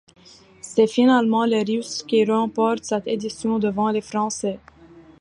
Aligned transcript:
C'est 0.61 0.87
finalement 0.87 1.45
les 1.45 1.61
Russes 1.61 2.01
qui 2.01 2.25
remportent 2.25 2.85
cette 2.85 3.05
édition 3.05 3.59
devant 3.59 3.91
les 3.91 4.01
Français. 4.01 4.57